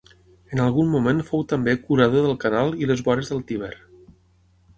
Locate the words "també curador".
1.51-2.25